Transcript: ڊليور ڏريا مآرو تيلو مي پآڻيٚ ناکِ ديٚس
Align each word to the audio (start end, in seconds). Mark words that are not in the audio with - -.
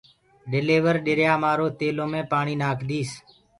ڊليور 0.51 0.95
ڏريا 1.05 1.33
مآرو 1.41 1.67
تيلو 1.79 2.05
مي 2.11 2.21
پآڻيٚ 2.31 2.59
ناکِ 2.61 2.79
ديٚس 2.89 3.11